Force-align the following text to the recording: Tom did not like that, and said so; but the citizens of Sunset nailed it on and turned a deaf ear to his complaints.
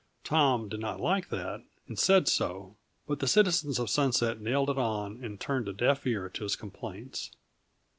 Tom 0.23 0.67
did 0.67 0.79
not 0.79 0.99
like 0.99 1.29
that, 1.29 1.63
and 1.87 1.99
said 1.99 2.27
so; 2.27 2.75
but 3.07 3.19
the 3.19 3.27
citizens 3.27 3.77
of 3.77 3.87
Sunset 3.87 4.41
nailed 4.41 4.71
it 4.71 4.79
on 4.79 5.23
and 5.23 5.39
turned 5.39 5.67
a 5.67 5.73
deaf 5.73 6.07
ear 6.07 6.27
to 6.27 6.41
his 6.41 6.55
complaints. 6.55 7.29